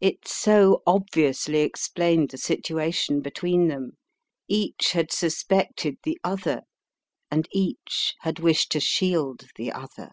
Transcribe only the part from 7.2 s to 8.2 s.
and each